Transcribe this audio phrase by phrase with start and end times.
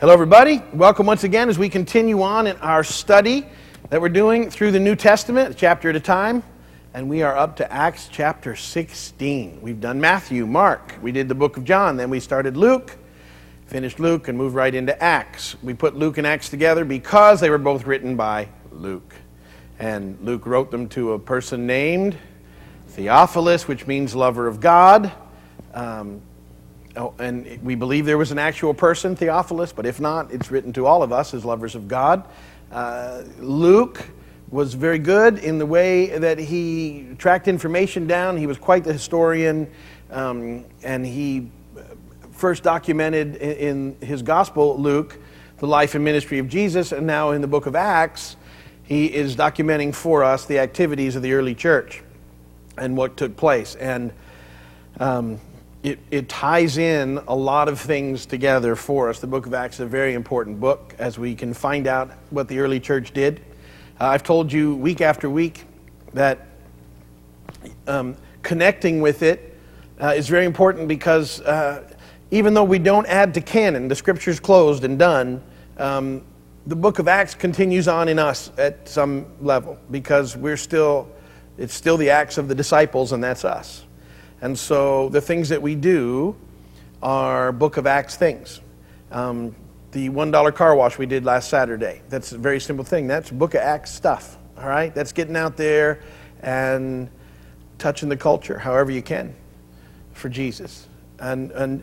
[0.00, 0.62] Hello, everybody.
[0.72, 3.44] Welcome once again as we continue on in our study
[3.90, 6.42] that we're doing through the New Testament, chapter at a time.
[6.94, 9.60] And we are up to Acts chapter 16.
[9.60, 12.96] We've done Matthew, Mark, we did the book of John, then we started Luke,
[13.66, 15.62] finished Luke, and moved right into Acts.
[15.62, 19.14] We put Luke and Acts together because they were both written by Luke.
[19.78, 22.16] And Luke wrote them to a person named
[22.88, 25.12] Theophilus, which means lover of God.
[25.74, 26.22] Um,
[26.96, 30.72] oh, and we believe there was an actual person, Theophilus, but if not, it's written
[30.74, 32.24] to all of us as lovers of God.
[32.70, 34.06] Uh, Luke
[34.50, 38.36] was very good in the way that he tracked information down.
[38.36, 39.70] He was quite the historian,
[40.10, 41.50] um, and he
[42.32, 45.18] first documented in, in his gospel, Luke,
[45.58, 48.36] the life and ministry of Jesus, and now in the book of Acts,
[48.82, 52.02] he is documenting for us the activities of the early church
[52.76, 53.76] and what took place.
[53.76, 54.12] And
[54.98, 55.38] um,
[55.82, 59.18] it, it, ties in a lot of things together for us.
[59.18, 62.48] The book of Acts is a very important book as we can find out what
[62.48, 63.40] the early church did.
[63.98, 65.64] Uh, I've told you week after week
[66.12, 66.46] that
[67.86, 69.58] um, connecting with it
[70.00, 71.88] uh, is very important because uh,
[72.30, 75.42] even though we don't add to canon, the scripture's closed and done,
[75.78, 76.22] um,
[76.66, 81.08] the book of Acts continues on in us at some level because we're still,
[81.56, 83.84] it's still the acts of the disciples, and that's us.
[84.42, 86.36] And so the things that we do
[87.02, 88.60] are Book of Acts things.
[89.10, 89.54] Um,
[89.92, 93.06] the $1 car wash we did last Saturday, that's a very simple thing.
[93.06, 94.94] That's Book of Acts stuff, all right?
[94.94, 96.00] That's getting out there
[96.42, 97.10] and
[97.78, 99.34] touching the culture however you can
[100.12, 100.86] for Jesus.
[101.18, 101.82] And, and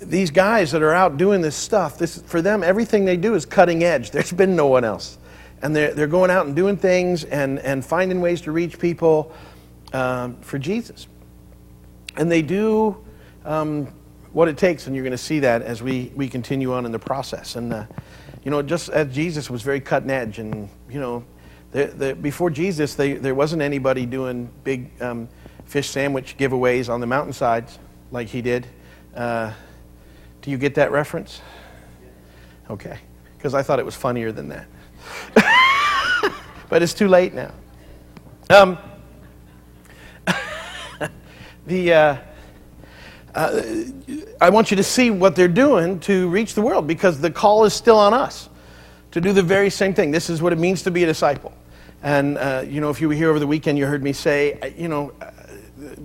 [0.00, 3.46] these guys that are out doing this stuff, this, for them, everything they do is
[3.46, 4.10] cutting edge.
[4.12, 5.18] There's been no one else.
[5.62, 9.32] And they're, they're going out and doing things and, and finding ways to reach people
[9.92, 11.06] um, for Jesus.
[12.16, 12.96] And they do
[13.44, 13.86] um,
[14.32, 16.92] what it takes, and you're going to see that as we, we continue on in
[16.92, 17.56] the process.
[17.56, 17.86] And, uh,
[18.44, 21.24] you know, just as Jesus was very cutting edge, and, you know,
[21.72, 25.28] the, the, before Jesus, they, there wasn't anybody doing big um,
[25.64, 27.78] fish sandwich giveaways on the mountainsides
[28.10, 28.66] like he did.
[29.14, 29.52] Uh,
[30.42, 31.40] do you get that reference?
[32.70, 32.98] Okay,
[33.36, 34.66] because I thought it was funnier than that.
[36.68, 37.52] but it's too late now.
[38.50, 38.78] Um,
[41.66, 42.16] the, uh,
[43.34, 43.62] uh,
[44.40, 47.64] I want you to see what they're doing to reach the world because the call
[47.64, 48.48] is still on us
[49.12, 50.10] to do the very same thing.
[50.10, 51.52] This is what it means to be a disciple.
[52.02, 54.58] And, uh, you know, if you were here over the weekend, you heard me say,
[54.60, 55.30] uh, you know, uh,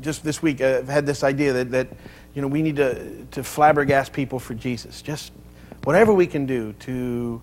[0.01, 1.87] just this week, uh, I've had this idea that, that
[2.35, 5.01] you know, we need to, to flabbergast people for Jesus.
[5.01, 5.31] Just
[5.83, 7.41] whatever we can do to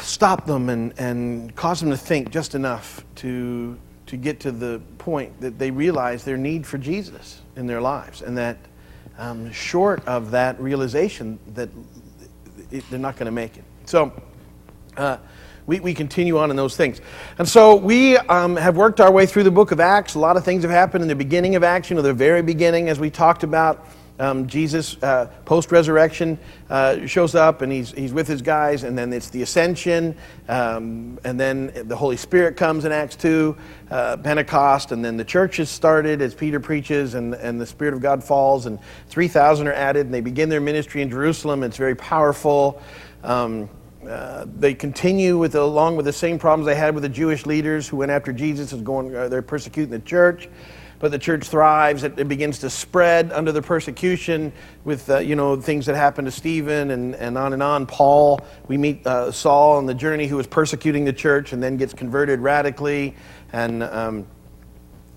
[0.00, 4.80] stop them and, and cause them to think just enough to to get to the
[4.98, 8.56] point that they realize their need for Jesus in their lives, and that
[9.18, 11.68] um, short of that realization, that
[12.70, 13.64] it, they're not going to make it.
[13.84, 14.12] So.
[14.96, 15.18] Uh,
[15.66, 17.00] we, we continue on in those things.
[17.38, 20.14] And so we um, have worked our way through the book of Acts.
[20.14, 22.42] A lot of things have happened in the beginning of Acts, you know, the very
[22.42, 23.88] beginning, as we talked about.
[24.18, 26.38] Um, Jesus, uh, post resurrection,
[26.70, 30.16] uh, shows up and he's, he's with his guys, and then it's the ascension,
[30.48, 33.56] um, and then the Holy Spirit comes in Acts 2,
[33.90, 37.92] uh, Pentecost, and then the church is started as Peter preaches, and, and the Spirit
[37.92, 38.78] of God falls, and
[39.08, 41.62] 3,000 are added, and they begin their ministry in Jerusalem.
[41.62, 42.80] It's very powerful.
[43.22, 43.68] Um,
[44.08, 47.88] uh, they continue with along with the same problems they had with the Jewish leaders
[47.88, 50.48] who went after Jesus is going uh, they're persecuting the church
[50.98, 52.02] but the church thrives.
[52.02, 54.52] It, it begins to spread under the persecution
[54.84, 57.86] with, uh, you know, things that happened to Stephen and, and on and on.
[57.86, 61.76] Paul, we meet uh, Saul on the journey who was persecuting the church and then
[61.76, 63.14] gets converted radically.
[63.52, 64.26] And um,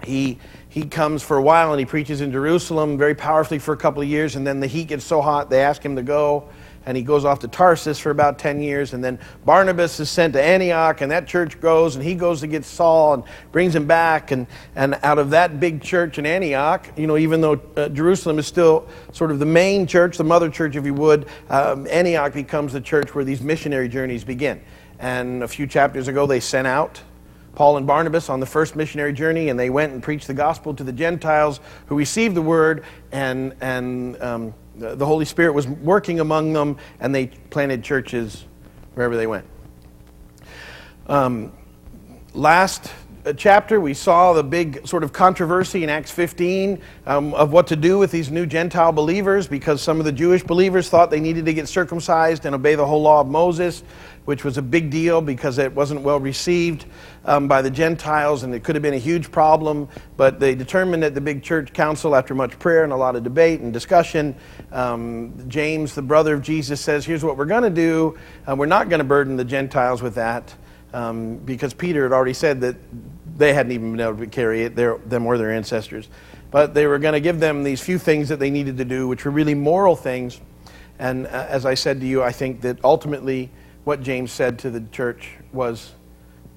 [0.03, 0.39] he,
[0.69, 4.01] he comes for a while and he preaches in Jerusalem very powerfully for a couple
[4.01, 4.35] of years.
[4.35, 6.50] And then the heat gets so hot, they ask him to go
[6.89, 8.95] and he goes off to Tarsus for about 10 years.
[8.95, 12.47] And then Barnabas is sent to Antioch, and that church grows, and he goes to
[12.47, 14.31] get Saul and brings him back.
[14.31, 18.39] And, and out of that big church in Antioch, you know, even though uh, Jerusalem
[18.39, 22.33] is still sort of the main church, the mother church, if you would, um, Antioch
[22.33, 24.59] becomes the church where these missionary journeys begin.
[24.97, 27.00] And a few chapters ago, they sent out
[27.53, 30.74] Paul and Barnabas on the first missionary journey, and they went and preached the gospel
[30.74, 36.20] to the Gentiles who received the word and, and um, the Holy Spirit was working
[36.20, 38.46] among them, and they planted churches
[38.96, 39.46] wherever they went.
[41.08, 41.52] Um,
[42.34, 42.92] last
[43.34, 47.76] chapter, we saw the big sort of controversy in Acts 15 um, of what to
[47.76, 51.46] do with these new Gentile believers because some of the Jewish believers thought they needed
[51.46, 53.84] to get circumcised and obey the whole law of Moses,
[54.26, 56.86] which was a big deal because it wasn't well received
[57.26, 59.88] um, by the Gentiles and it could have been a huge problem.
[60.18, 63.24] But they determined at the big church council, after much prayer and a lot of
[63.24, 64.36] debate and discussion,
[64.72, 68.18] um, James, the brother of Jesus, says, Here's what we're going to do.
[68.48, 70.54] Uh, we're not going to burden the Gentiles with that
[70.94, 72.76] um, because Peter had already said that
[73.39, 76.09] they hadn't even been able to carry it, They're, them or their ancestors.
[76.51, 79.07] But they were going to give them these few things that they needed to do,
[79.07, 80.39] which were really moral things.
[81.00, 83.50] And uh, as I said to you, I think that ultimately
[83.86, 85.94] what James said to the church was,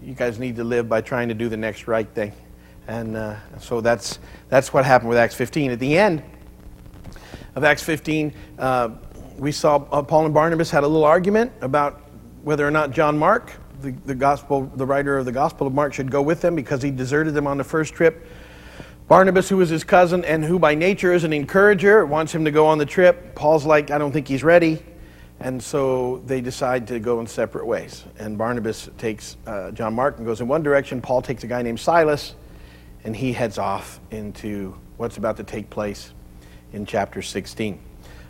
[0.03, 2.33] you guys need to live by trying to do the next right thing.
[2.89, 4.19] And uh, so that's,
[4.49, 5.71] that's what happened with Acts 15.
[5.71, 6.23] At the end
[7.55, 8.89] of Acts 15, uh,
[9.39, 12.01] we saw Paul and Barnabas had a little argument about
[12.43, 13.53] whether or not John Mark
[13.83, 16.83] the, the gospel, the writer of the Gospel of Mark should go with them because
[16.83, 18.27] he deserted them on the first trip.
[19.09, 22.51] Barnabas, who was his cousin and who by nature is an encourager, wants him to
[22.51, 23.35] go on the trip.
[23.35, 24.83] Paul's like, I don't think he's ready.
[25.41, 28.05] And so they decide to go in separate ways.
[28.19, 31.03] And Barnabas takes uh, John Mark and goes in one direction.
[31.03, 32.37] Paul takes a guy named Silas,
[33.05, 36.13] and he heads off into what's about to take place
[36.73, 37.81] in chapter 16.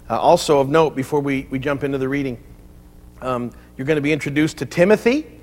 [0.08, 2.42] Uh, also, of note, before we, we jump into the reading,
[3.20, 5.41] um, you're going to be introduced to Timothy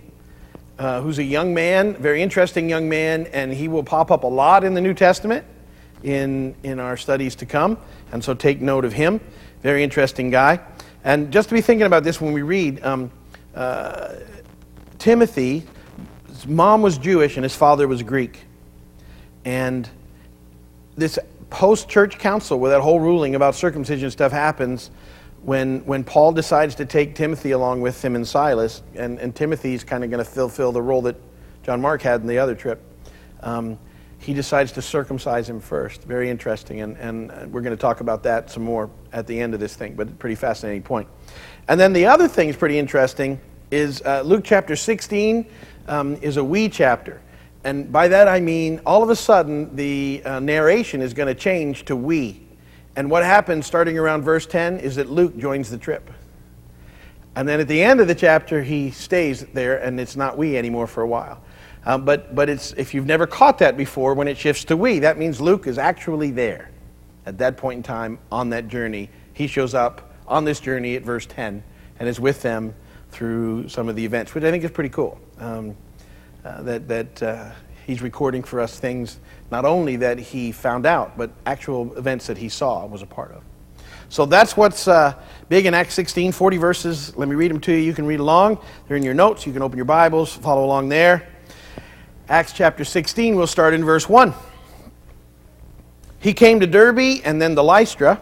[0.80, 4.28] uh, who's a young man, very interesting young man, and he will pop up a
[4.28, 5.46] lot in the New Testament
[6.04, 7.78] in, in our studies to come.
[8.14, 9.20] And so take note of him.
[9.62, 10.62] Very interesting guy.
[11.04, 13.12] And just to be thinking about this when we read, um,
[13.54, 14.16] uh,
[15.00, 15.64] Timothy,
[16.30, 18.40] his mom was Jewish and his father was Greek.
[19.44, 19.90] And
[20.96, 24.92] this post church council, where that whole ruling about circumcision stuff happens,
[25.44, 29.84] when, when Paul decides to take Timothy along with him and Silas, and, and Timothy's
[29.84, 31.16] kind of going to fulfill the role that
[31.64, 32.82] John Mark had in the other trip,
[33.42, 33.78] um,
[34.20, 36.04] he decides to circumcise him first.
[36.04, 39.54] Very interesting, and, and we're going to talk about that some more at the end
[39.54, 41.08] of this thing, but pretty fascinating point.
[41.68, 43.40] And then the other thing is pretty interesting
[43.72, 45.46] is uh, Luke chapter 16
[45.88, 47.22] um, is a we chapter.
[47.64, 51.36] And by that I mean all of a sudden the uh, narration is going to
[51.36, 52.42] change to we.
[53.00, 56.12] And what happens starting around verse 10 is that Luke joins the trip.
[57.34, 60.58] And then at the end of the chapter, he stays there, and it's not we
[60.58, 61.42] anymore for a while.
[61.86, 65.00] Um, but but it's, if you've never caught that before, when it shifts to we,
[65.00, 66.72] that means Luke is actually there
[67.26, 69.10] at that point in time on that journey.
[69.32, 71.64] He shows up on this journey at verse 10
[72.00, 72.76] and is with them
[73.12, 75.18] through some of the events, which I think is pretty cool.
[75.38, 75.74] Um,
[76.44, 77.52] uh, that that uh,
[77.88, 82.38] he's recording for us things not only that he found out, but actual events that
[82.38, 83.44] he saw was a part of.
[84.10, 85.14] So that's what's uh,
[85.50, 87.16] big in Acts 16, 40 verses.
[87.16, 87.78] Let me read them to you.
[87.78, 88.60] You can read along.
[88.88, 89.46] They're in your notes.
[89.46, 91.28] You can open your Bibles, follow along there.
[92.28, 94.34] Acts chapter 16, we'll start in verse 1.
[96.20, 98.20] He came to Derbe and then to Lystra,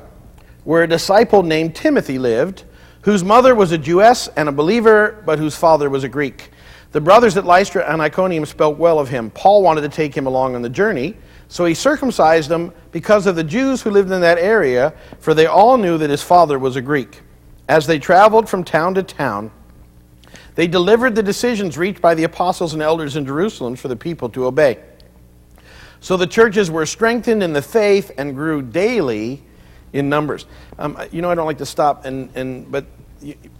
[0.64, 2.64] where a disciple named Timothy lived,
[3.02, 6.52] whose mother was a Jewess and a believer, but whose father was a Greek.
[6.92, 9.30] The brothers at Lystra and Iconium spoke well of him.
[9.32, 11.16] Paul wanted to take him along on the journey,
[11.50, 15.46] so he circumcised him because of the Jews who lived in that area, for they
[15.46, 17.22] all knew that his father was a Greek.
[17.68, 19.52] As they traveled from town to town,
[20.56, 24.30] they delivered the decisions reached by the apostles and elders in Jerusalem for the people
[24.30, 24.80] to obey.
[26.00, 29.44] So the churches were strengthened in the faith and grew daily
[29.94, 30.46] in numbers.
[30.80, 32.86] Um, you know, I don't like to stop, and, and but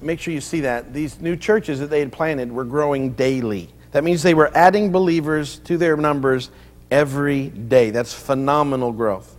[0.02, 0.94] make sure you see that.
[0.94, 3.70] These new churches that they had planted were growing daily.
[3.92, 6.52] That means they were adding believers to their numbers
[6.92, 7.90] every day.
[7.90, 9.36] That's phenomenal growth.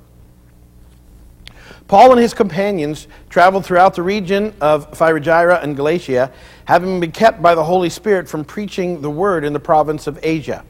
[1.86, 6.30] Paul and his companions traveled throughout the region of Phrygia and Galatia,
[6.66, 10.18] having been kept by the Holy Spirit from preaching the word in the province of
[10.22, 10.66] Asia.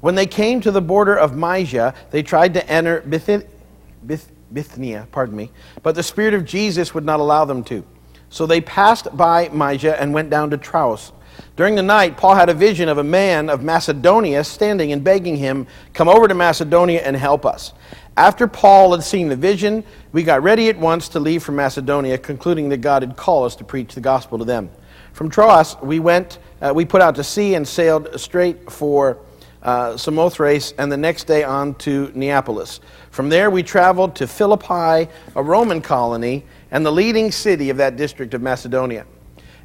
[0.00, 5.50] When they came to the border of Mysia, they tried to enter Bithynia, pardon me,
[5.82, 7.84] but the Spirit of Jesus would not allow them to.
[8.30, 11.12] So they passed by Mysia and went down to Troas.
[11.56, 15.36] During the night, Paul had a vision of a man of Macedonia standing and begging
[15.36, 17.72] him, Come over to Macedonia and help us.
[18.16, 22.18] After Paul had seen the vision, we got ready at once to leave for Macedonia,
[22.18, 24.70] concluding that God had called us to preach the gospel to them.
[25.12, 29.18] From Troas, we went, uh, we put out to sea and sailed straight for
[29.62, 32.80] uh, Samothrace, and the next day on to Neapolis.
[33.10, 37.96] From there, we traveled to Philippi, a Roman colony, and the leading city of that
[37.96, 39.06] district of Macedonia.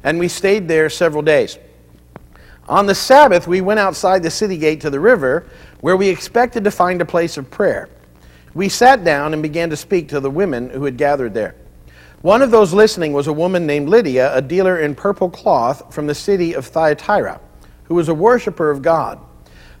[0.02, 1.58] And we stayed there several days.
[2.68, 5.46] On the Sabbath, we went outside the city gate to the river,
[5.80, 7.88] where we expected to find a place of prayer.
[8.54, 11.54] We sat down and began to speak to the women who had gathered there.
[12.22, 16.06] One of those listening was a woman named Lydia, a dealer in purple cloth from
[16.06, 17.40] the city of Thyatira,
[17.84, 19.20] who was a worshiper of God.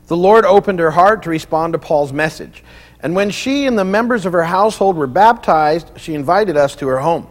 [0.06, 2.62] the Lord opened her heart to respond to Paul's message.
[3.00, 6.88] And when she and the members of her household were baptized, she invited us to
[6.88, 7.28] her home.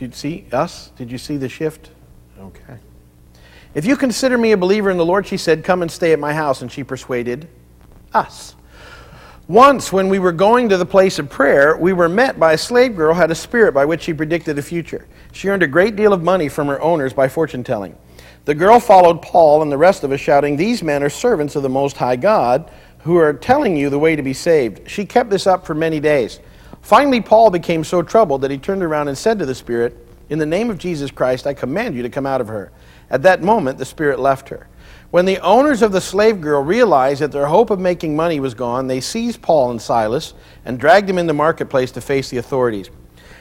[0.00, 0.90] You see us?
[0.96, 1.90] Did you see the shift?
[2.38, 2.78] Okay.
[3.74, 6.18] If you consider me a believer in the Lord, she said, come and stay at
[6.18, 6.62] my house.
[6.62, 7.46] And she persuaded
[8.14, 8.54] us.
[9.46, 12.58] Once, when we were going to the place of prayer, we were met by a
[12.58, 15.06] slave girl who had a spirit by which she predicted the future.
[15.32, 17.96] She earned a great deal of money from her owners by fortune telling.
[18.44, 21.62] The girl followed Paul and the rest of us, shouting, These men are servants of
[21.62, 22.70] the Most High God
[23.02, 24.88] who are telling you the way to be saved.
[24.88, 26.40] She kept this up for many days.
[26.82, 29.96] Finally, Paul became so troubled that he turned around and said to the Spirit,
[30.28, 32.72] In the name of Jesus Christ, I command you to come out of her.
[33.10, 34.68] At that moment, the Spirit left her.
[35.10, 38.54] When the owners of the slave girl realized that their hope of making money was
[38.54, 42.36] gone, they seized Paul and Silas and dragged them in the marketplace to face the
[42.36, 42.90] authorities.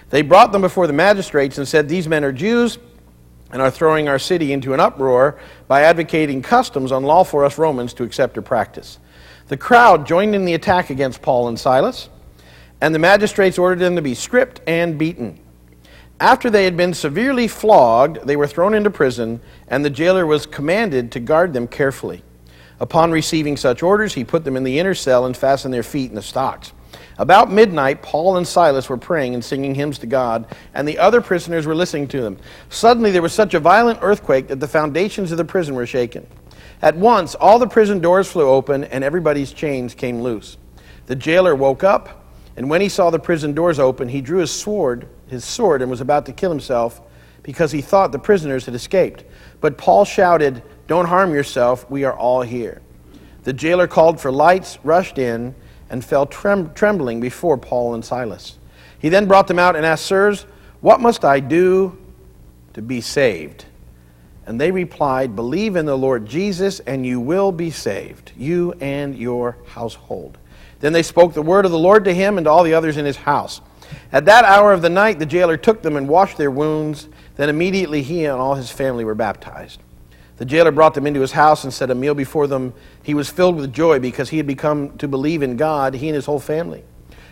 [0.10, 2.80] They brought them before the magistrates and said, These men are Jews
[3.51, 7.94] and are throwing our city into an uproar by advocating customs unlawful for us Romans
[7.96, 8.98] to accept or practice.
[9.50, 12.08] The crowd joined in the attack against Paul and Silas,
[12.82, 15.39] and the magistrates ordered them to be stripped and beaten.
[16.20, 20.46] After they had been severely flogged, they were thrown into prison, and the jailer was
[20.46, 22.24] commanded to guard them carefully.
[22.79, 26.12] Upon receiving such orders, he put them in the inner cell and fastened their feet
[26.12, 26.72] in the stocks.
[27.18, 31.22] About midnight, Paul and Silas were praying and singing hymns to God, and the other
[31.22, 32.38] prisoners were listening to them.
[32.70, 36.27] Suddenly, there was such a violent earthquake that the foundations of the prison were shaken.
[36.81, 40.57] At once, all the prison doors flew open and everybody's chains came loose.
[41.07, 44.51] The jailer woke up, and when he saw the prison doors open, he drew his
[44.51, 47.01] sword, his sword and was about to kill himself
[47.43, 49.24] because he thought the prisoners had escaped.
[49.62, 52.81] But Paul shouted, "Don't harm yourself, we are all here."
[53.43, 55.55] The jailer called for lights, rushed in,
[55.89, 58.57] and fell trem- trembling before Paul and Silas.
[59.00, 60.45] He then brought them out and asked, Sirs,
[60.81, 61.98] what must I do
[62.74, 63.65] to be saved?
[64.46, 69.17] And they replied, Believe in the Lord Jesus, and you will be saved, you and
[69.17, 70.38] your household.
[70.79, 72.98] Then they spoke the word of the Lord to him and to all the others
[72.98, 73.62] in his house.
[74.12, 77.08] At that hour of the night, the jailer took them and washed their wounds.
[77.36, 79.81] Then immediately he and all his family were baptized.
[80.38, 82.74] The jailer brought them into his house and set a meal before them.
[83.03, 86.15] He was filled with joy because he had become to believe in God, he and
[86.15, 86.84] his whole family.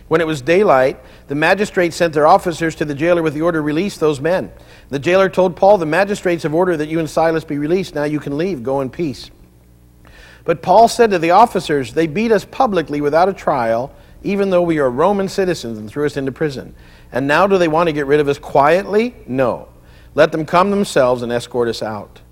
[0.08, 0.98] When it was daylight,
[1.28, 4.50] the magistrates sent their officers to the jailer with the order, Release those men.
[4.88, 7.94] The jailer told Paul, The magistrates have ordered that you and Silas be released.
[7.94, 8.62] Now you can leave.
[8.62, 9.30] Go in peace.
[10.44, 14.62] But Paul said to the officers, They beat us publicly without a trial, even though
[14.62, 16.74] we are Roman citizens, and threw us into prison.
[17.12, 19.14] And now do they want to get rid of us quietly?
[19.26, 19.68] No.
[20.14, 22.22] Let them come themselves and escort us out.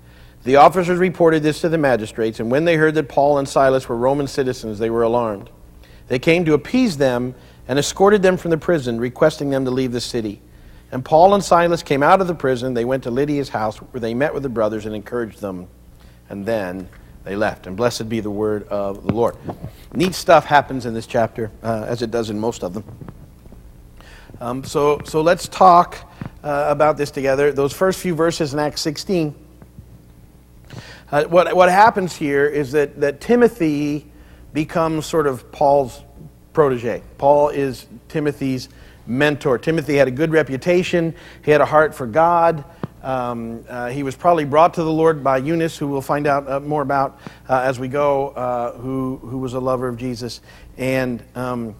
[0.43, 3.87] The officers reported this to the magistrates, and when they heard that Paul and Silas
[3.87, 5.49] were Roman citizens, they were alarmed.
[6.07, 7.35] They came to appease them
[7.67, 10.41] and escorted them from the prison, requesting them to leave the city.
[10.91, 12.73] And Paul and Silas came out of the prison.
[12.73, 15.67] They went to Lydia's house, where they met with the brothers and encouraged them.
[16.29, 16.87] And then
[17.23, 17.67] they left.
[17.67, 19.35] And blessed be the word of the Lord.
[19.93, 22.83] Neat stuff happens in this chapter, uh, as it does in most of them.
[24.39, 25.97] Um, so, so let's talk
[26.43, 27.51] uh, about this together.
[27.51, 29.35] Those first few verses in Acts 16.
[31.11, 34.05] Uh, what, what happens here is that, that Timothy
[34.53, 36.01] becomes sort of Paul's
[36.57, 37.03] protege.
[37.19, 38.69] Paul is Timothy's
[39.05, 39.59] mentor.
[39.59, 41.13] Timothy had a good reputation,
[41.45, 42.65] he had a heart for God.
[43.03, 46.49] Um, uh, he was probably brought to the Lord by Eunice, who we'll find out
[46.49, 50.41] uh, more about uh, as we go, uh, who, who was a lover of Jesus.
[50.79, 51.75] And um,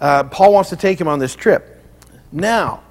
[0.00, 1.84] uh, Paul wants to take him on this trip.
[2.32, 2.82] Now,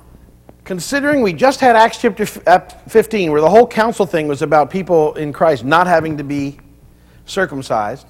[0.65, 5.15] considering we just had Acts chapter 15, where the whole council thing was about people
[5.15, 6.59] in Christ not having to be
[7.25, 8.05] circumcised,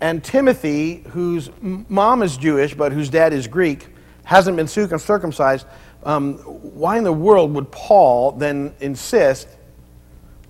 [0.00, 3.88] and Timothy, whose mom is Jewish but whose dad is Greek,
[4.24, 5.66] hasn't been circumcised,
[6.04, 9.48] um, why in the world would Paul then insist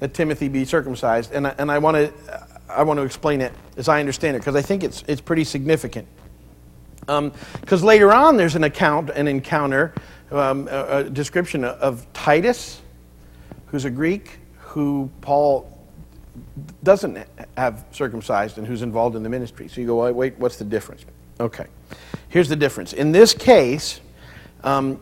[0.00, 1.32] that Timothy be circumcised?
[1.32, 4.40] And I, and I want to I want to explain it as I understand it
[4.40, 6.06] because I think it's it's pretty significant.
[7.00, 9.94] Because um, later on, there's an account, an encounter,
[10.30, 12.82] um, a, a description of Titus,
[13.66, 15.77] who's a Greek, who Paul
[16.82, 17.26] doesn't
[17.56, 19.68] have circumcised and who's involved in the ministry.
[19.68, 21.04] So you go, wait, what's the difference?
[21.40, 21.66] Okay.
[22.28, 22.92] Here's the difference.
[22.92, 24.00] In this case,
[24.64, 25.00] um,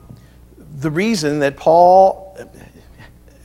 [0.79, 2.37] the reason that Paul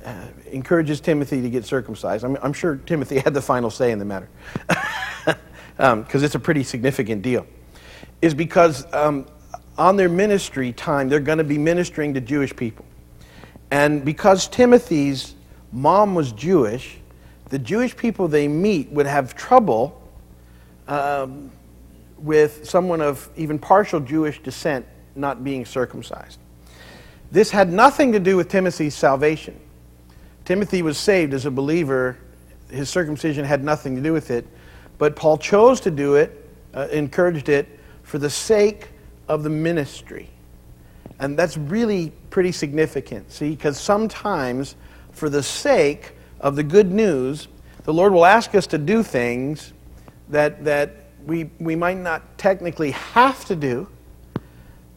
[0.05, 3.99] uh, encourages Timothy to get circumcised, I'm, I'm, sure Timothy had the final say in
[3.99, 4.29] the matter,
[4.67, 5.35] because
[5.79, 7.45] um, it's a pretty significant deal,
[8.21, 9.25] is because um,
[9.77, 12.85] on their ministry time, they're going to be ministering to Jewish people.
[13.71, 15.35] And because Timothy's
[15.71, 16.97] mom was Jewish,
[17.51, 20.01] the Jewish people they meet would have trouble
[20.87, 21.51] um,
[22.17, 26.39] with someone of even partial Jewish descent not being circumcised.
[27.31, 29.59] This had nothing to do with Timothy's salvation.
[30.45, 32.17] Timothy was saved as a believer
[32.71, 34.47] his circumcision had nothing to do with it,
[34.97, 37.67] but Paul chose to do it, uh, encouraged it
[38.03, 38.89] for the sake
[39.27, 40.29] of the ministry.
[41.19, 44.75] And that's really pretty significant, see, because sometimes
[45.11, 47.47] for the sake of the good news,
[47.83, 49.73] the Lord will ask us to do things
[50.29, 53.87] that, that we, we might not technically have to do,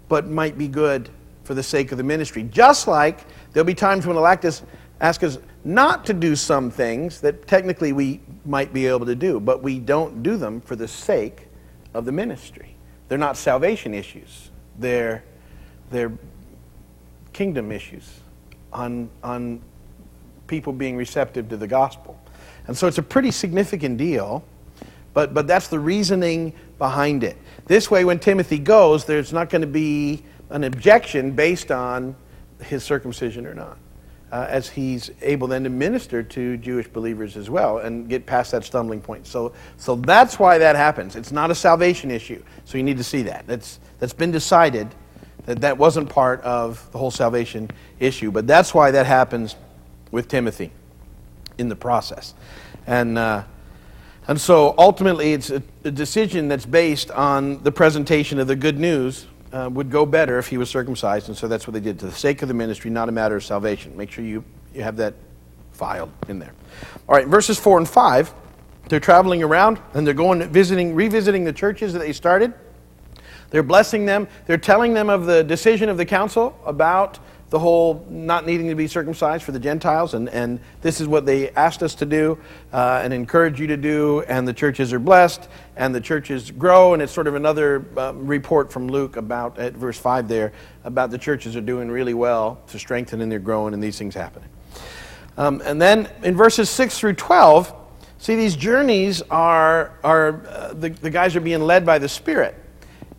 [0.09, 1.11] but might be good
[1.45, 2.43] for the sake of the ministry.
[2.43, 3.21] Just like
[3.53, 8.21] there'll be times when He'll ask us, not to do some things that technically we
[8.45, 11.49] might be able to do, but we don't do them for the sake
[11.95, 12.75] of the ministry.
[13.09, 15.25] They're not salvation issues, they're,
[15.91, 16.13] they're
[17.33, 18.21] kingdom issues
[18.73, 19.61] on, on
[20.47, 22.19] people being receptive to the gospel.
[22.67, 24.45] And so it's a pretty significant deal,
[25.13, 27.37] but, but that's the reasoning behind it.
[27.67, 32.17] This way, when Timothy goes, there's not going to be an objection based on
[32.63, 33.79] his circumcision or not,
[34.33, 38.53] uh, as he's able then to minister to Jewish believers as well and get past
[38.53, 39.27] that stumbling point.
[39.27, 41.17] So, so that's why that happens.
[41.17, 42.43] It's not a salvation issue.
[42.65, 43.47] So you need to see that.
[43.47, 44.89] That's, that's been decided
[45.47, 49.57] that that wasn't part of the whole salvation issue, but that's why that happens
[50.15, 50.71] with Timothy
[51.59, 52.35] in the process.
[52.87, 53.45] And, uh,
[54.29, 58.79] and so ultimately, it's a, a, decision that's based on the presentation of the good
[58.79, 59.27] news.
[59.53, 62.07] Uh, would go better if he was circumcised, and so that's what they did to
[62.07, 63.97] the sake of the ministry, not a matter of salvation.
[63.97, 64.43] Make sure you,
[64.75, 65.15] you have that
[65.71, 66.53] filed in there.
[67.09, 68.35] All right, verses 4 and 5.
[68.89, 72.53] They're traveling around and they're going visiting, revisiting the churches that they started.
[73.51, 74.27] They're blessing them.
[74.47, 77.21] They're telling them of the decision of the council about
[77.55, 81.25] the whole not needing to be circumcised for the Gentiles, and, and this is what
[81.25, 82.37] they asked us to do
[82.73, 86.95] uh, and encourage you to do, and the churches are blessed, and the churches grow,
[86.95, 91.13] and it's sort of another um, report from Luke about, at verse 5 there, about
[91.13, 94.49] the churches are doing really well to strengthen and they're growing, and these things happening.
[95.37, 97.73] Um, and then in verses 6 through 12,
[98.19, 102.57] see, these journeys are, are uh, the, the guys are being led by the Spirit.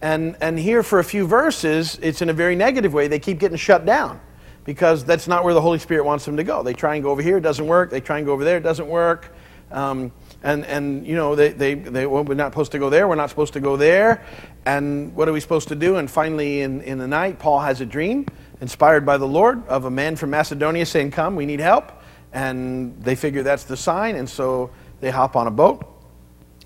[0.02, 3.08] And, and here, for a few verses, it's in a very negative way.
[3.08, 4.20] They keep getting shut down
[4.66, 6.64] because that's not where the Holy Spirit wants them to go.
[6.64, 7.90] They try and go over here, it doesn't work.
[7.90, 9.34] They try and go over there, it doesn't work.
[9.72, 10.12] Um,
[10.44, 13.16] and, and, you know, they, they, they well, we're not supposed to go there, we're
[13.16, 14.26] not supposed to go there.
[14.66, 15.98] And what are we supposed to do?
[15.98, 18.26] And finally, in, in the night, Paul has a dream,
[18.62, 21.92] inspired by the Lord, of a man from Macedonia saying, Come, we need help.
[22.34, 25.96] And they figure that's the sign, and so they hop on a boat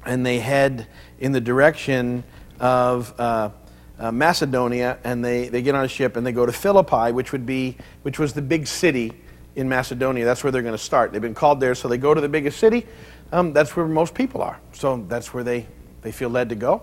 [0.06, 0.88] and they head
[1.20, 2.24] in the direction
[2.60, 3.50] of uh,
[4.00, 7.32] uh, Macedonia, and they, they get on a ship and they go to Philippi, which
[7.32, 9.12] would be which was the big city
[9.56, 10.26] in Macedonia.
[10.26, 11.12] That's where they're going to start.
[11.12, 12.88] They've been called there, so they go to the biggest city.
[13.32, 14.60] Um, that's where most people are.
[14.72, 15.68] So that's where they,
[16.02, 16.82] they feel led to go.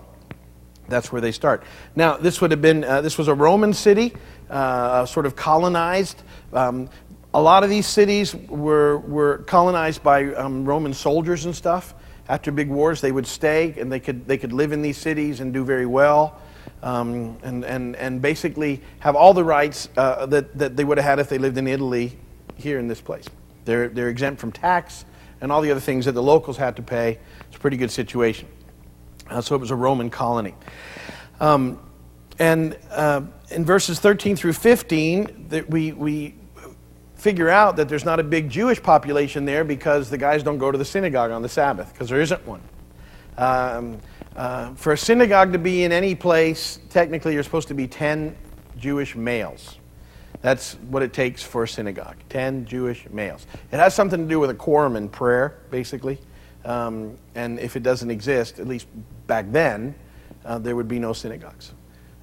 [0.87, 1.63] That's where they start.
[1.95, 4.13] Now, this would have been uh, this was a Roman city,
[4.49, 6.21] uh, sort of colonized.
[6.53, 6.89] Um,
[7.33, 11.93] a lot of these cities were were colonized by um, Roman soldiers and stuff.
[12.29, 15.41] After big wars, they would stay and they could they could live in these cities
[15.41, 16.39] and do very well
[16.83, 21.05] um, and, and, and basically have all the rights uh, that, that they would have
[21.05, 22.17] had if they lived in Italy
[22.55, 23.25] here in this place.
[23.65, 25.05] They're, they're exempt from tax
[25.41, 27.19] and all the other things that the locals had to pay.
[27.47, 28.47] It's a pretty good situation.
[29.29, 30.55] Uh, so it was a Roman colony.
[31.39, 31.79] Um,
[32.39, 36.35] and uh, in verses 13 through 15, that we, we
[37.15, 40.71] figure out that there's not a big Jewish population there because the guys don't go
[40.71, 42.61] to the synagogue on the Sabbath, because there isn't one.
[43.37, 43.99] Um,
[44.35, 48.35] uh, for a synagogue to be in any place, technically you're supposed to be 10
[48.77, 49.77] Jewish males.
[50.41, 53.47] That's what it takes for a synagogue 10 Jewish males.
[53.71, 56.19] It has something to do with a quorum in prayer, basically.
[56.65, 58.87] Um, and if it doesn't exist, at least
[59.25, 59.95] back then,
[60.45, 61.73] uh, there would be no synagogues.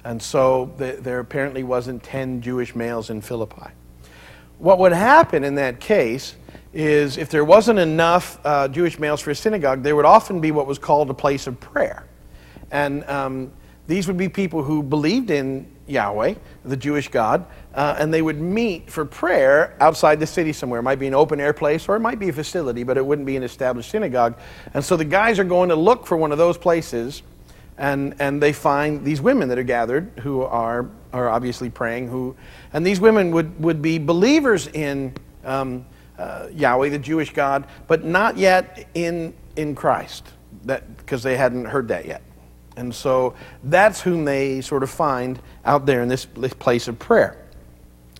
[0.03, 3.71] And so the, there apparently wasn't 10 Jewish males in Philippi.
[4.59, 6.35] What would happen in that case
[6.75, 10.51] is if there wasn't enough uh, Jewish males for a synagogue, there would often be
[10.51, 12.05] what was called a place of prayer.
[12.69, 13.51] And um,
[13.87, 16.35] these would be people who believed in Yahweh,
[16.65, 20.81] the Jewish God, uh, and they would meet for prayer outside the city somewhere.
[20.81, 23.05] It might be an open air place or it might be a facility, but it
[23.05, 24.37] wouldn't be an established synagogue.
[24.73, 27.23] And so the guys are going to look for one of those places,
[27.77, 32.09] and, and they find these women that are gathered who are, are obviously praying.
[32.09, 32.35] Who,
[32.73, 35.13] and these women would, would be believers in.
[35.45, 35.85] Um,
[36.17, 40.27] uh, Yahweh, the Jewish God, but not yet in, in Christ,
[40.65, 42.21] That because they hadn't heard that yet.
[42.77, 46.99] And so that's whom they sort of find out there in this, this place of
[46.99, 47.37] prayer.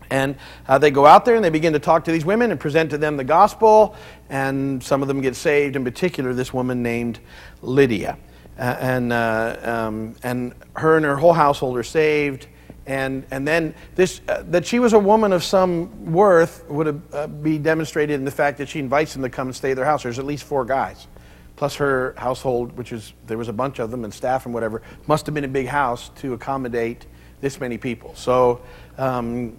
[0.10, 0.36] And
[0.67, 2.91] uh, they go out there and they begin to talk to these women and present
[2.91, 3.95] to them the gospel,
[4.29, 7.19] and some of them get saved, in particular, this woman named
[7.62, 8.17] Lydia.
[8.58, 12.47] Uh, and, um, and her and her whole household are saved,
[12.88, 17.28] And, and then this, uh, that she was a woman of some worth would uh,
[17.28, 19.86] be demonstrated in the fact that she invites them to come and stay at their
[19.86, 20.04] house.
[20.04, 21.08] There's at least four guys,
[21.56, 24.84] plus her household, which is, there was a bunch of them, and staff and whatever.
[25.08, 27.08] Must have been a big house to accommodate
[27.41, 28.13] this many people.
[28.13, 28.62] So
[29.00, 29.58] um,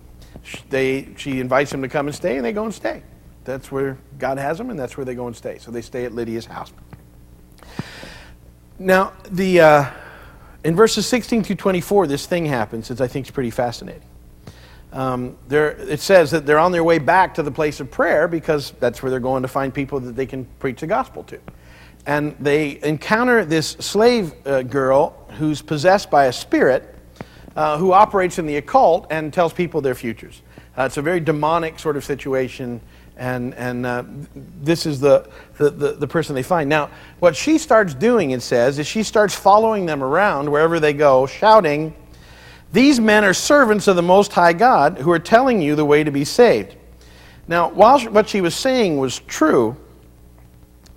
[0.71, 3.03] they, she invites them to come and stay, and they go and stay.
[3.43, 5.59] That's where God has them, and that's where they go and stay.
[5.59, 6.73] So they stay at Lydia's house.
[8.79, 9.91] Now, the, uh,
[10.67, 14.03] in verses 16 to 24, this thing happens, which I think is pretty fascinating.
[14.93, 18.73] Um, it says that they're on their way back to the place of prayer because
[18.81, 21.39] that's where they're going to find people that they can preach the gospel to.
[22.07, 26.97] And they encounter this slave uh, girl who's possessed by a spirit
[27.55, 30.43] uh, who operates in the occult and tells people their futures.
[30.77, 32.81] Uh, it's a very demonic sort of situation
[33.17, 36.69] and, and uh, this is the, the, the, the, person they find.
[36.69, 40.93] Now, what she starts doing, it says, is she starts following them around wherever they
[40.93, 41.95] go, shouting,
[42.73, 46.05] These men are servants of the Most High God who are telling you the way
[46.05, 46.77] to be saved.
[47.49, 49.77] Now, while what she was saying was true,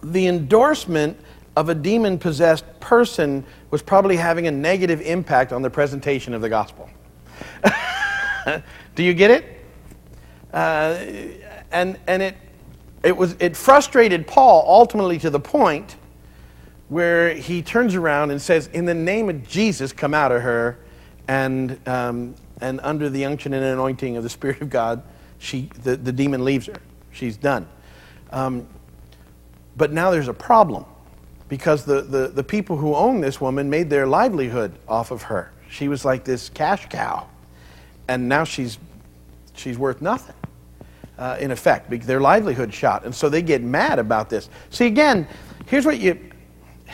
[0.04, 1.18] the endorsement
[1.56, 6.42] of a demon possessed person was probably having a negative impact on the presentation of
[6.42, 6.90] the gospel.
[8.96, 9.46] Do you get it?
[10.52, 10.98] Uh,
[11.72, 12.36] and, and it,
[13.04, 15.96] it, was, it frustrated Paul ultimately to the point
[16.90, 20.80] where he turns around and says, In the name of Jesus, come out of her.
[21.28, 25.04] And, um, and under the unction and anointing of the Spirit of God,
[25.38, 26.82] she, the, the demon leaves her.
[27.12, 27.68] She's done.
[28.32, 28.68] Um,
[29.78, 30.86] but now there's a problem
[31.48, 35.52] because the, the, the people who own this woman made their livelihood off of her.
[35.70, 37.28] She was like this cash cow.
[38.08, 38.80] And now she's,
[39.54, 40.36] she's worth nothing
[41.20, 43.04] uh, in effect, their livelihood shot.
[43.04, 44.50] And so they get mad about this.
[44.70, 45.28] See, again,
[45.68, 46.18] here's what you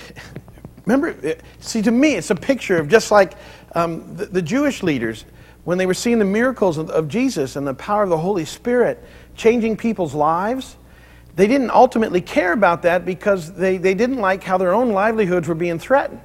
[0.85, 1.15] remember.
[1.23, 3.33] Uh, see, to me, it's a picture of just like
[3.75, 5.25] um, the, the, Jewish leaders
[5.63, 8.45] when they were seeing the miracles of, of Jesus and the power of the Holy
[8.45, 9.03] Spirit
[9.35, 10.75] changing people's lives.
[11.35, 15.47] They didn't ultimately care about that because they, they didn't like how their own livelihoods
[15.47, 16.21] were being threatened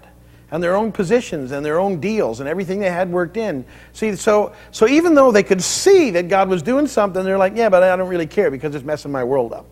[0.50, 3.64] and their own positions and their own deals and everything they had worked in.
[3.92, 7.56] See, so, so even though they could see that God was doing something, they're like,
[7.56, 9.66] yeah, but I don't really care because it's messing my world up.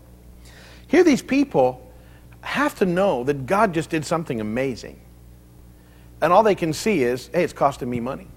[0.87, 1.85] Here, these people
[2.41, 5.01] have to know that God just did something amazing.
[6.21, 8.29] And all they can see is, hey, it's costing me money.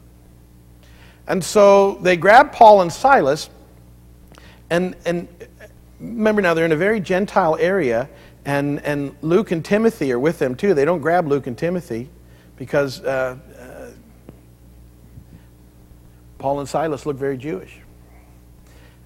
[1.27, 3.49] And so they grab Paul and Silas,
[4.69, 5.27] and, and
[5.99, 8.10] remember now, they're in a very Gentile area,
[8.45, 10.73] and, and Luke and Timothy are with them too.
[10.73, 12.10] They don't grab Luke and Timothy
[12.58, 13.92] because uh, uh,
[16.38, 17.78] Paul and Silas look very Jewish.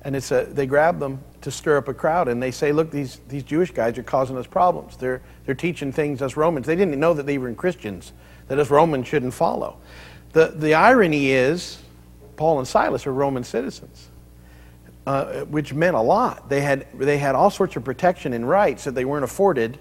[0.01, 2.91] And it's a, they grab them to stir up a crowd, and they say, Look,
[2.91, 4.97] these, these Jewish guys are causing us problems.
[4.97, 6.67] They're, they're teaching things us Romans.
[6.67, 8.13] They didn't know that they were Christians,
[8.47, 9.77] that us Romans shouldn't follow.
[10.33, 11.79] The, the irony is,
[12.35, 14.09] Paul and Silas are Roman citizens.
[15.07, 16.49] Uh, which meant a lot.
[16.49, 19.77] They had, they had all sorts of protection and rights that they weren't afforded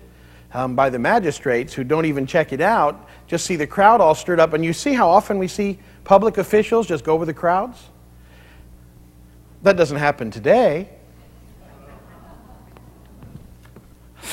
[0.52, 4.14] um, by the magistrates who don't even check it out, just see the crowd all
[4.14, 4.52] stirred up.
[4.52, 7.82] And you see how often we see public officials just go with the crowds?
[9.62, 10.88] That doesn't happen today.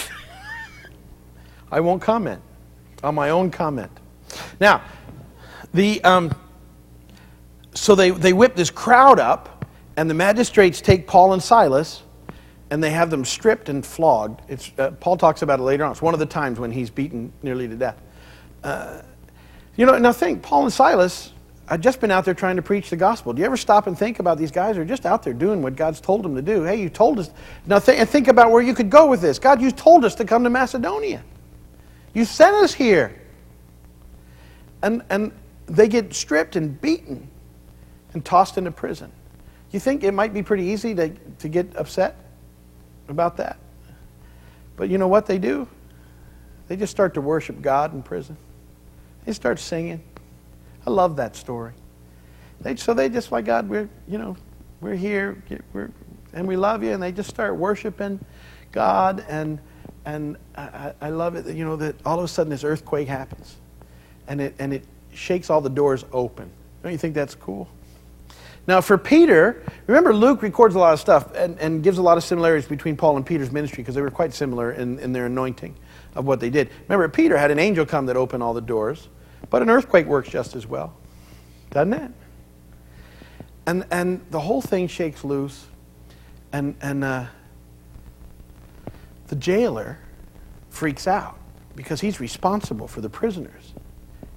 [1.71, 2.41] I won't comment
[3.03, 3.91] on my own comment.
[4.59, 4.81] Now,
[5.73, 6.35] the, um,
[7.73, 12.03] so they, they whip this crowd up, and the magistrates take Paul and Silas
[12.71, 14.41] and they have them stripped and flogged.
[14.47, 15.91] It's, uh, Paul talks about it later on.
[15.91, 18.01] It's one of the times when he's beaten nearly to death.
[18.63, 19.01] Uh,
[19.75, 21.31] you know, now think, Paul and Silas
[21.67, 23.33] had just been out there trying to preach the gospel.
[23.33, 25.61] Do you ever stop and think about these guys who are just out there doing
[25.61, 26.63] what God's told them to do?
[26.63, 27.29] Hey, you told us.
[27.65, 29.39] Now th- and think about where you could go with this.
[29.39, 31.23] God, you told us to come to Macedonia.
[32.13, 33.21] You sent us here.
[34.83, 35.31] And, and
[35.67, 37.29] they get stripped and beaten
[38.13, 39.11] and tossed into prison.
[39.71, 42.17] You think it might be pretty easy to, to get upset?
[43.11, 43.57] about that.
[44.75, 45.67] But you know what they do?
[46.67, 48.37] They just start to worship God in prison.
[49.25, 50.01] They start singing.
[50.85, 51.73] I love that story.
[52.61, 54.37] They, so they just like God, we're you know,
[54.81, 55.41] we're here,
[55.73, 55.91] we're,
[56.33, 58.23] and we love you, and they just start worshiping
[58.71, 59.59] God, and
[60.05, 61.45] and I, I love it.
[61.55, 63.57] You know that all of a sudden this earthquake happens,
[64.27, 66.49] and it and it shakes all the doors open.
[66.83, 67.67] Don't you think that's cool?
[68.67, 72.17] Now, for Peter, remember Luke records a lot of stuff and, and gives a lot
[72.17, 75.25] of similarities between Paul and Peter's ministry because they were quite similar in, in their
[75.25, 75.75] anointing
[76.15, 76.69] of what they did.
[76.87, 79.07] Remember, Peter had an angel come that opened all the doors,
[79.49, 80.93] but an earthquake works just as well,
[81.69, 82.11] doesn't it?
[83.65, 85.65] And, and the whole thing shakes loose,
[86.51, 87.25] and, and uh,
[89.27, 89.99] the jailer
[90.69, 91.37] freaks out
[91.75, 93.73] because he's responsible for the prisoners.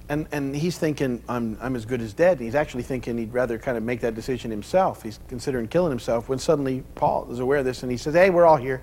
[0.08, 2.38] and, and he's thinking, I'm, I'm as good as dead.
[2.38, 5.02] And he's actually thinking he'd rather kind of make that decision himself.
[5.02, 8.30] He's considering killing himself when suddenly Paul is aware of this and he says, Hey,
[8.30, 8.82] we're all here.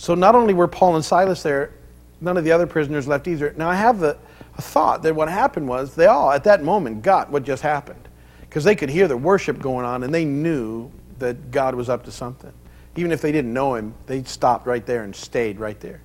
[0.00, 1.74] So not only were Paul and Silas there,
[2.22, 3.52] none of the other prisoners left either.
[3.58, 4.16] Now I have a
[4.56, 8.08] thought that what happened was they all, at that moment, got what just happened.
[8.40, 12.02] Because they could hear the worship going on and they knew that God was up
[12.06, 12.50] to something.
[12.96, 16.00] Even if they didn't know him, they stopped right there and stayed right there.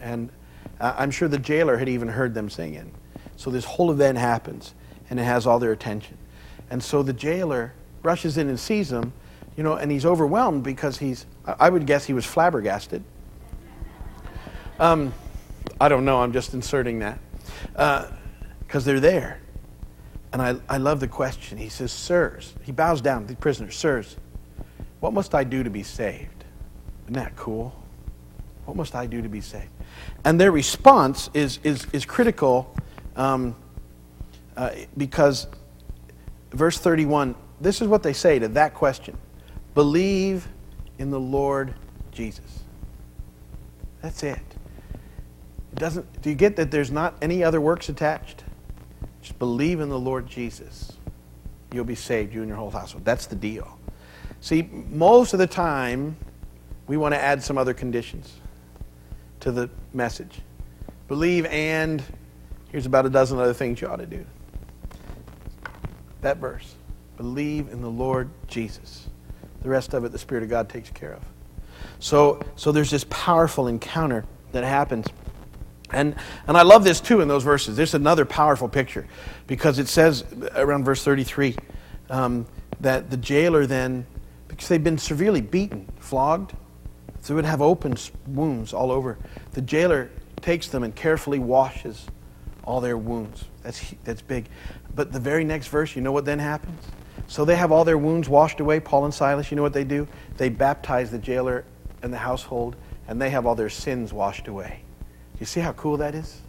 [0.00, 0.30] And
[0.80, 2.90] uh, I'm sure the jailer had even heard them singing.
[3.36, 4.74] So this whole event happens,
[5.08, 6.18] and it has all their attention.
[6.68, 9.12] And so the jailer rushes in and sees them,
[9.56, 13.04] you know, and he's overwhelmed because he's, I would guess he was flabbergasted.
[14.80, 15.12] Um,
[15.78, 17.18] I don't know, I'm just inserting that.
[17.72, 19.40] Because uh, they're there.
[20.32, 21.58] And I, I love the question.
[21.58, 24.16] He says, Sirs, he bows down to the prisoner, Sirs,
[25.00, 26.44] what must I do to be saved?
[27.04, 27.76] Isn't that cool?
[28.64, 29.68] What must I do to be saved?
[30.24, 32.74] And their response is, is, is critical
[33.16, 33.54] um,
[34.56, 35.46] uh, because
[36.52, 39.18] verse 31, this is what they say to that question
[39.74, 40.48] Believe
[40.98, 41.74] in the Lord
[42.12, 42.64] Jesus.
[44.00, 44.38] That's it.
[45.72, 48.44] It doesn't, do you get that there's not any other works attached?
[49.22, 50.92] Just believe in the Lord Jesus.
[51.72, 53.04] You'll be saved, you and your whole household.
[53.04, 53.78] That's the deal.
[54.40, 56.16] See, most of the time,
[56.86, 58.32] we want to add some other conditions
[59.40, 60.40] to the message.
[61.06, 62.02] Believe and
[62.70, 64.24] Here's about a dozen other things you ought to do.
[66.20, 66.74] That verse
[67.16, 69.08] believe in the Lord Jesus.
[69.62, 71.22] The rest of it, the Spirit of God takes care of.
[71.98, 75.06] So, so there's this powerful encounter that happens.
[75.92, 76.14] And,
[76.46, 77.76] and I love this too in those verses.
[77.76, 79.06] There's another powerful picture
[79.46, 80.24] because it says
[80.54, 81.56] around verse 33
[82.10, 82.46] um,
[82.80, 84.06] that the jailer then,
[84.48, 86.52] because they've been severely beaten, flogged,
[87.20, 89.18] so they would have open wounds all over,
[89.52, 92.06] the jailer takes them and carefully washes
[92.64, 93.44] all their wounds.
[93.62, 94.46] That's, that's big.
[94.94, 96.82] But the very next verse, you know what then happens?
[97.26, 99.50] So they have all their wounds washed away, Paul and Silas.
[99.50, 100.08] You know what they do?
[100.36, 101.64] They baptize the jailer
[102.02, 102.76] and the household,
[103.06, 104.82] and they have all their sins washed away.
[105.40, 106.40] You see how cool that is?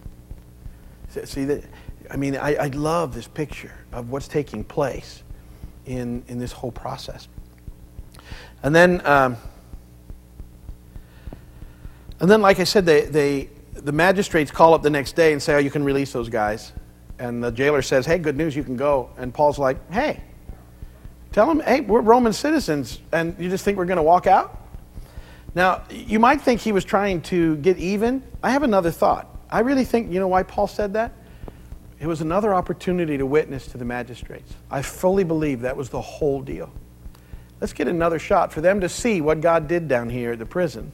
[1.23, 1.63] See that?
[2.09, 5.23] I mean, I, I love this picture of what's taking place
[5.85, 7.27] in, in this whole process.
[8.63, 9.37] And then, um,
[12.19, 15.41] and then, like I said, they, they the magistrates call up the next day and
[15.41, 16.71] say, Oh, you can release those guys.
[17.17, 19.09] And the jailer says, Hey, good news, you can go.
[19.17, 20.21] And Paul's like, Hey,
[21.31, 24.60] tell them, hey, we're Roman citizens, and you just think we're going to walk out?
[25.53, 28.23] Now, you might think he was trying to get even.
[28.41, 29.27] I have another thought.
[29.49, 31.11] I really think, you know why Paul said that?
[31.99, 34.53] It was another opportunity to witness to the magistrates.
[34.71, 36.71] I fully believe that was the whole deal.
[37.59, 40.45] Let's get another shot for them to see what God did down here at the
[40.45, 40.91] prison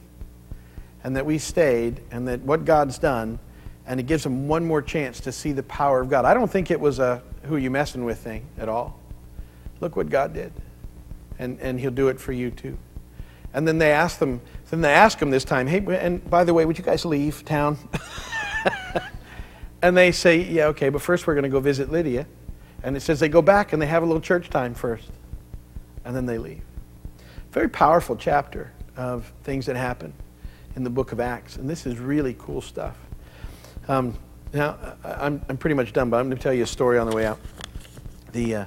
[1.02, 3.38] and that we stayed and that what God's done,
[3.86, 6.24] and it gives them one more chance to see the power of God.
[6.24, 8.98] I don't think it was a who you messing with thing at all.
[9.80, 10.52] Look what God did.
[11.38, 12.76] And, and he'll do it for you too.
[13.54, 16.52] And then they ask them, then they ask them this time, hey, and by the
[16.52, 17.78] way, would you guys leave town?
[19.82, 22.26] and they say, yeah, okay, but first we're going to go visit Lydia.
[22.82, 25.10] And it says they go back and they have a little church time first.
[26.04, 26.62] And then they leave.
[27.52, 30.12] Very powerful chapter of things that happen
[30.76, 31.56] in the book of Acts.
[31.56, 32.96] And this is really cool stuff.
[33.88, 34.16] Um,
[34.52, 37.08] now, I'm, I'm pretty much done, but I'm going to tell you a story on
[37.08, 37.38] the way out.
[38.32, 38.64] The, uh,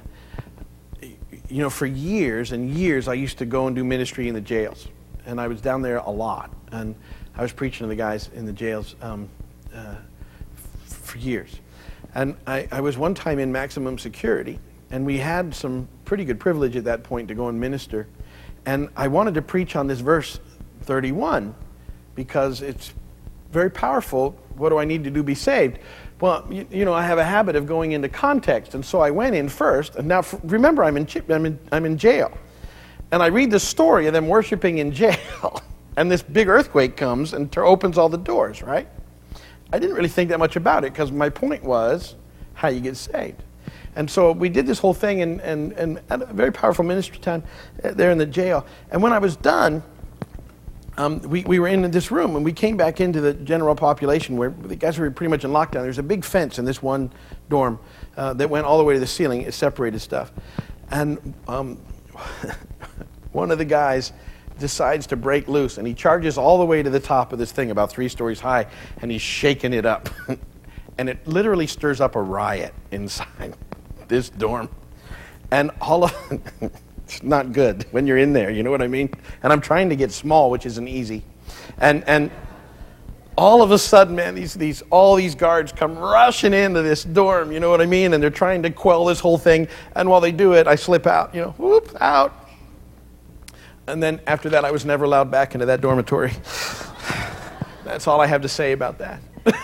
[1.52, 4.40] you know, for years and years, I used to go and do ministry in the
[4.40, 4.88] jails.
[5.26, 6.50] And I was down there a lot.
[6.72, 6.94] And
[7.36, 9.28] I was preaching to the guys in the jails um,
[9.74, 9.96] uh,
[10.86, 11.60] for years.
[12.14, 14.58] And I, I was one time in maximum security,
[14.90, 18.06] and we had some pretty good privilege at that point to go and minister.
[18.64, 20.40] And I wanted to preach on this verse
[20.82, 21.54] 31
[22.14, 22.94] because it's
[23.50, 24.38] very powerful.
[24.56, 25.78] What do I need to do to be saved?
[26.22, 29.10] Well, you, you, know, I have a habit of going into context, and so I
[29.10, 29.96] went in first.
[29.96, 32.38] And now, remember, I'm in, I'm in, I'm in jail.
[33.10, 35.60] And I read the story of them worshiping in jail,
[35.96, 38.86] and this big earthquake comes and opens all the doors, right?
[39.72, 42.14] I didn't really think that much about it because my point was
[42.54, 43.42] how you get saved.
[43.96, 47.42] And so we did this whole thing and, and, and a very powerful ministry time
[47.82, 48.64] uh, there in the jail.
[48.92, 49.82] And when I was done,
[50.98, 54.36] um, we, we were in this room and we came back into the general population
[54.36, 55.82] where the guys were pretty much in lockdown.
[55.82, 57.10] There's a big fence in this one
[57.48, 57.78] dorm
[58.16, 59.42] uh, that went all the way to the ceiling.
[59.42, 60.32] It separated stuff.
[60.90, 61.76] And um,
[63.32, 64.12] one of the guys
[64.58, 67.52] decides to break loose and he charges all the way to the top of this
[67.52, 68.66] thing, about three stories high,
[69.00, 70.10] and he's shaking it up.
[70.98, 73.56] and it literally stirs up a riot inside
[74.08, 74.68] this dorm.
[75.50, 76.14] And all of
[77.04, 79.10] it's not good when you're in there, you know what I mean?
[79.42, 81.24] And I'm trying to get small, which isn't easy.
[81.78, 82.30] And, and
[83.36, 87.50] all of a sudden, man, these, these, all these guards come rushing into this dorm,
[87.50, 88.12] you know what I mean?
[88.12, 89.68] And they're trying to quell this whole thing.
[89.96, 92.34] And while they do it, I slip out, you know, whoop, out.
[93.86, 96.32] And then after that, I was never allowed back into that dormitory.
[97.84, 99.20] That's all I have to say about that.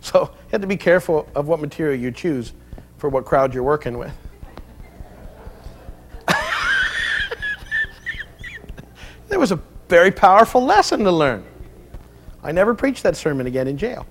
[0.00, 2.52] so you have to be careful of what material you choose
[2.98, 4.12] for what crowd you're working with.
[9.28, 11.44] there was a very powerful lesson to learn.
[12.42, 14.06] I never preached that sermon again in jail.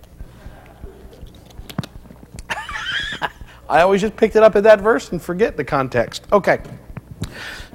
[3.69, 6.25] I always just picked it up at that verse and forget the context.
[6.31, 6.61] Okay.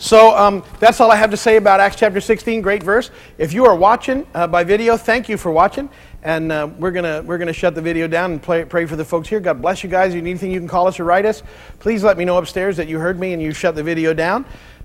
[0.00, 2.62] So um, that's all I have to say about Acts chapter 16.
[2.62, 3.10] Great verse.
[3.36, 5.90] If you are watching uh, by video, thank you for watching.
[6.22, 9.04] And uh, we're going we're gonna shut the video down and play, pray for the
[9.04, 9.40] folks here.
[9.40, 10.12] God bless you guys.
[10.12, 11.42] If you need anything, you can call us or write us.
[11.80, 14.46] Please let me know upstairs that you heard me and you shut the video down.